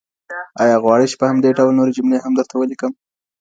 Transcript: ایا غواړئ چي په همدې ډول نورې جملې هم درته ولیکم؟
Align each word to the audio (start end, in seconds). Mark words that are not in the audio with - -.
ایا 0.61 0.75
غواړئ 0.83 1.05
چي 1.11 1.15
په 1.21 1.25
همدې 1.31 1.49
ډول 1.57 1.71
نورې 1.79 1.91
جملې 1.97 2.17
هم 2.23 2.33
درته 2.39 2.53
ولیکم؟ 2.57 2.91